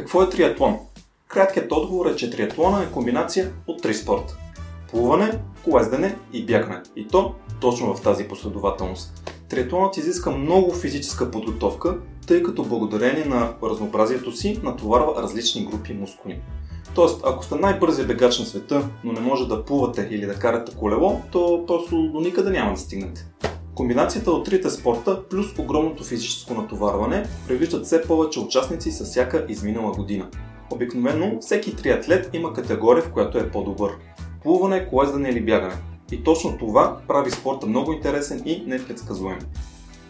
[0.00, 0.78] Какво е триатлон?
[1.28, 4.36] Краткият отговор е, че триатлона е комбинация от три спорта.
[4.90, 6.82] Плуване, колездене и бягане.
[6.96, 9.32] И то точно в тази последователност.
[9.48, 16.40] Триатлонът изиска много физическа подготовка, тъй като благодарение на разнообразието си натоварва различни групи мускули.
[16.94, 20.76] Тоест, ако сте най-бързия бегач на света, но не може да плувате или да карате
[20.76, 23.26] колело, то просто до никъде няма да стигнете.
[23.80, 29.92] Комбинацията от трите спорта плюс огромното физическо натоварване привличат все повече участници с всяка изминала
[29.92, 30.28] година.
[30.70, 33.90] Обикновено всеки триатлет има категория, в която е по-добър.
[34.42, 35.74] Плуване, колездане или бягане.
[36.12, 39.38] И точно това прави спорта много интересен и непредсказуем.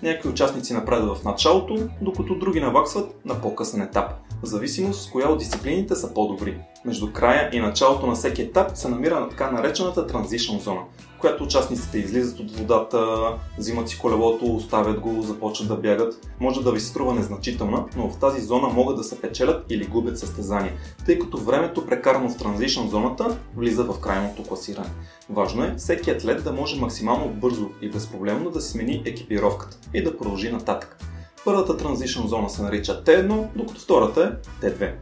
[0.02, 5.28] Някои участници напредват в началото, докато други наваксват на по-късен етап, в зависимост с коя
[5.28, 6.58] от дисциплините са по-добри.
[6.84, 10.80] Между края и началото на всеки етап се намира на така наречената транзишн зона,
[11.20, 16.28] която участниците излизат от водата, взимат си колелото, оставят го, започват да бягат.
[16.40, 20.18] Може да ви струва незначителна, но в тази зона могат да се печелят или губят
[20.18, 20.72] състезания,
[21.06, 24.90] тъй като времето прекарано в транзишн зоната влиза в крайното класиране.
[25.30, 30.16] Важно е всеки атлет да може максимално бързо и безпроблемно да смени екипировката и да
[30.16, 31.04] продължи нататък.
[31.44, 34.92] Първата транзишн зона се нарича Т1, докато втората е Т2.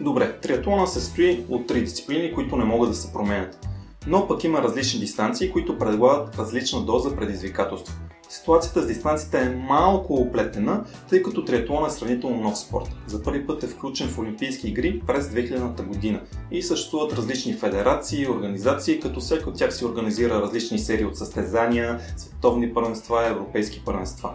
[0.00, 3.65] Добре, триатлона се стои от три дисциплини, които не могат да се променят
[4.06, 7.94] но пък има различни дистанции, които предлагат различна доза предизвикателство.
[8.28, 12.88] Ситуацията с дистанцията е малко оплетена, тъй като триатлон е сравнително нов спорт.
[13.06, 18.22] За първи път е включен в Олимпийски игри през 2000 година и съществуват различни федерации
[18.22, 23.30] и организации, като всеки от тях си организира различни серии от състезания, световни първенства и
[23.30, 24.34] европейски първенства.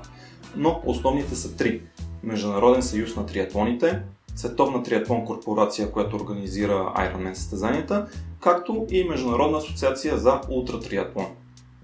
[0.55, 1.81] Но основните са три.
[2.23, 4.02] Международен съюз на триатлоните,
[4.36, 8.08] Световна триатлон корпорация, която организира Ironman състезанията,
[8.42, 11.25] както и Международна асоциация за ултратриатлон.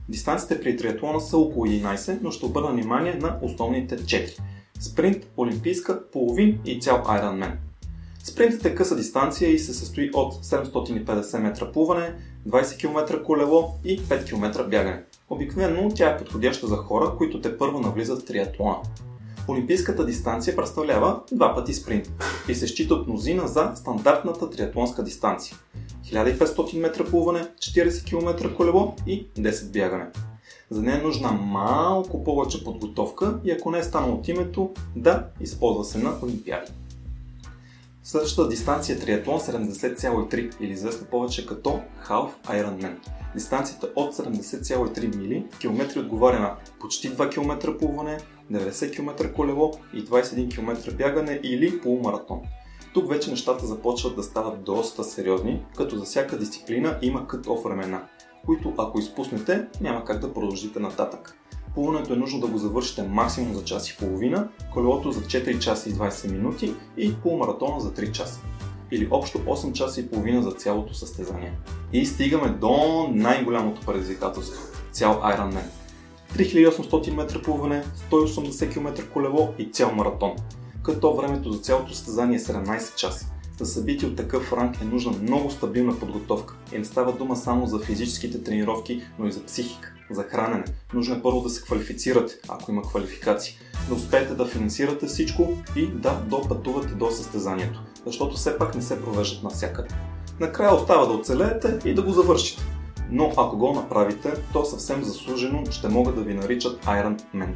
[0.09, 4.39] Дистанциите при триатлона са около 11, но ще обърна внимание на основните 4.
[4.79, 7.51] Спринт, олимпийска, половин и цял Ironman.
[8.23, 12.15] Спринтът е къса дистанция и се състои от 750 метра плуване,
[12.47, 15.03] 20 км колело и 5 км бягане.
[15.29, 18.77] Обикновено тя е подходяща за хора, които те първо навлизат в триатлона.
[19.47, 22.11] Олимпийската дистанция представлява два пъти спринт
[22.49, 25.57] и се счита от мнозина за стандартната триатлонска дистанция.
[26.13, 30.05] 1500 метра плуване, 40 км колело и 10 бягане.
[30.69, 35.25] За нея е нужна малко повече подготовка и ако не е станало от името, да
[35.41, 36.71] използва се на Олимпиади.
[38.03, 42.95] Следващата дистанция е триатлон 70,3 или известна повече като Half Ironman.
[43.35, 48.17] Дистанцията от 70,3 мили км отговаря на почти 2 км плуване,
[48.51, 52.41] 90 км колело и 21 км бягане или полумаратон.
[52.97, 58.03] Тук вече нещата започват да стават доста сериозни, като за всяка дисциплина има cut-off времена,
[58.45, 61.37] които ако изпуснете, няма как да продължите нататък.
[61.73, 65.89] Плуването е нужно да го завършите максимум за час и половина, колелото за 4 часа
[65.89, 68.41] и 20 минути и полумаратона за 3 часа.
[68.91, 71.53] Или общо 8 часа и половина за цялото състезание.
[71.93, 75.65] И стигаме до най-голямото предизвикателство– цял Ironman.
[76.35, 80.35] 3800 метра плуване, 180 км колело и цял маратон.
[80.87, 83.25] Като времето за цялото състезание е 17 часа.
[83.59, 87.67] За събитие от такъв ранг е нужна много стабилна подготовка и не става дума само
[87.67, 90.63] за физическите тренировки, но и за психика, за хранене.
[90.93, 93.57] Нужно е първо да се квалифицирате, ако има квалификации,
[93.89, 99.01] да успеете да финансирате всичко и да допътувате до състезанието, защото все пак не се
[99.01, 99.95] провеждат навсякъде.
[100.39, 102.63] Накрая остава да оцелеете и да го завършите
[103.11, 107.53] но ако го направите, то съвсем заслужено ще могат да ви наричат Iron Man.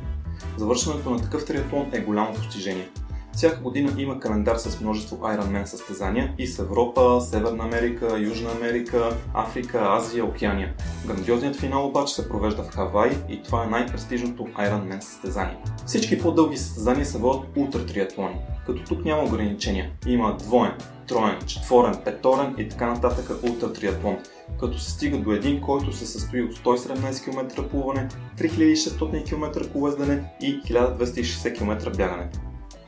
[0.57, 2.89] Завършването на такъв триатлон е голямо постижение.
[3.33, 9.17] Всяка година има календар с множество Ironman състезания и с Европа, Северна Америка, Южна Америка,
[9.33, 10.73] Африка, Азия, Океания.
[11.07, 15.57] Грандиозният финал обаче се провежда в Хавай и това е най-престижното Ironman състезание.
[15.85, 19.91] Всички по-дълги състезания се водят ултра триатлони, като тук няма ограничения.
[20.07, 20.71] Има двоен,
[21.07, 24.17] троен, четворен, петорен и така нататък ултра триатлон,
[24.59, 30.23] като се стига до един, който се състои от 117 км плуване, 3600 км колездане
[30.41, 32.29] и 1260 км бягане.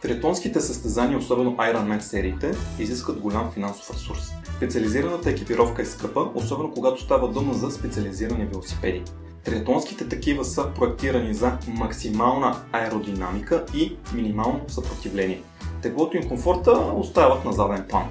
[0.03, 4.31] Триатлонските състезания, особено Ironman сериите, изискват голям финансов ресурс.
[4.57, 9.03] Специализираната екипировка е скъпа, особено когато става дума за специализирани велосипеди.
[9.43, 15.41] Триатлонските такива са проектирани за максимална аеродинамика и минимално съпротивление.
[15.81, 18.05] Теглото и комфорта остават на заден план.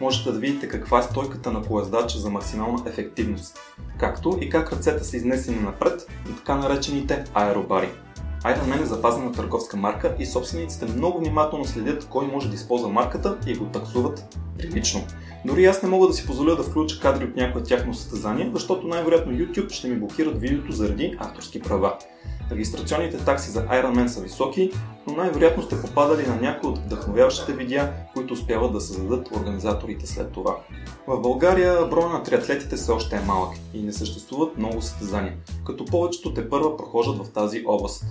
[0.00, 3.58] Можете да видите каква е стойката на колездача за максимална ефективност,
[3.98, 7.88] както и как ръцете са изнесени напред на така наречените аеробари.
[8.44, 13.38] Ironman е запазена търговска марка и собствениците много внимателно следят кой може да използва марката
[13.46, 15.00] и го таксуват прилично.
[15.44, 18.86] Дори аз не мога да си позволя да включа кадри от някое тяхно състезание, защото
[18.86, 21.94] най-вероятно YouTube ще ми блокират видеото заради авторски права.
[22.50, 24.70] Регистрационните такси за Ironman са високи,
[25.06, 30.32] но най-вероятно сте попадали на някои от вдъхновяващите видеа, които успяват да създадат организаторите след
[30.32, 30.56] това.
[31.06, 35.34] В България броя на триатлетите все още е малък и не съществуват много състезания,
[35.66, 38.04] като повечето те първа прохождат в тази област.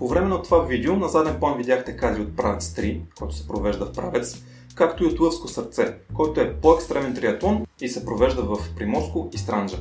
[0.00, 3.48] По време на това видео на заден план видяхте кадри от Правец 3, който се
[3.48, 4.42] провежда в Правец,
[4.74, 9.38] както и от Лъвско сърце, който е по-екстремен триатлон и се провежда в Приморско и
[9.38, 9.76] Странджа.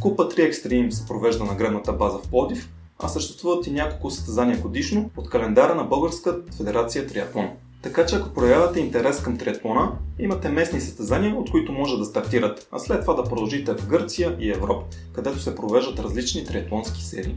[0.00, 2.68] Купа 3 Extreme се провежда на гребната база в Плодив,
[2.98, 7.50] а съществуват и няколко състезания годишно от календара на Българска федерация триатлон.
[7.82, 12.68] Така че ако проявявате интерес към триатлона, имате местни състезания, от които може да стартират,
[12.70, 17.34] а след това да продължите в Гърция и Европа, където се провеждат различни триатлонски серии.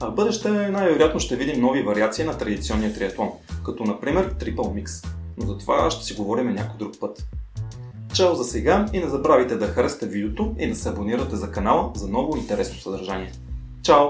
[0.00, 3.30] А в бъдеще най-вероятно ще видим нови вариации на традиционния триатлон,
[3.64, 5.06] като например Triple Mix.
[5.38, 7.28] Но за това ще си говорим някой друг път.
[8.14, 11.92] Чао за сега и не забравяйте да харесате видеото и да се абонирате за канала
[11.94, 13.32] за ново интересно съдържание.
[13.82, 14.06] Чао!